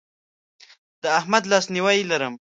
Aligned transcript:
د 1.01 1.03
احمد 1.19 1.43
لاسنیوی 1.51 1.99
لرم. 2.09 2.33